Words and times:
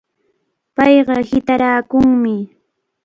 Payqa 0.75 1.15
hitaraakunmi. 1.29 2.35